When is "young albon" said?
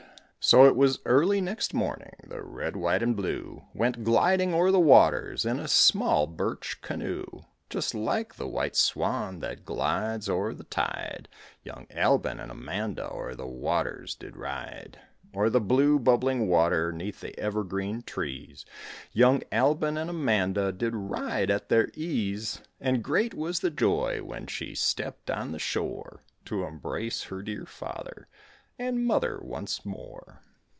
11.63-12.41, 19.11-19.95